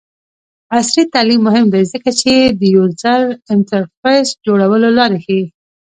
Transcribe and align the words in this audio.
عصري 0.75 1.03
تعلیم 1.13 1.41
مهم 1.47 1.65
دی 1.73 1.83
ځکه 1.93 2.09
چې 2.19 2.33
د 2.59 2.61
یوزر 2.75 3.21
انټرفیس 3.53 4.27
جوړولو 4.45 4.89
لارې 4.97 5.17
ښيي. 5.25 5.43